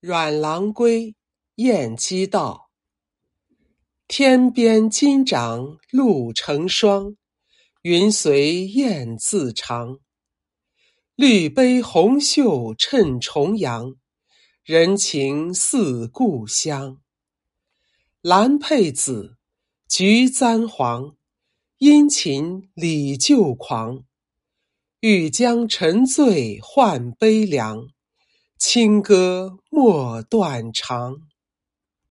[0.00, 1.14] 阮郎归，
[1.56, 2.70] 燕击道。
[4.08, 7.16] 天边金掌露成霜，
[7.82, 9.98] 云随雁自长。
[11.16, 13.94] 绿杯红袖衬重阳，
[14.64, 17.02] 人情似故乡。
[18.22, 19.36] 兰佩紫，
[19.86, 21.14] 菊簪黄，
[21.76, 24.04] 殷勤礼旧狂。
[25.00, 27.88] 欲将沉醉换悲凉。
[28.60, 31.16] 清歌莫断肠。